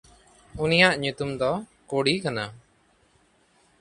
ᱩᱱᱤᱭᱟᱜ 0.63 0.93
ᱧᱩᱛᱩᱢ 1.01 1.31
ᱫᱚ 1.39 1.51
ᱠᱚᱰᱭ 1.89 2.15
ᱠᱟᱱᱟ᱾ 2.23 2.45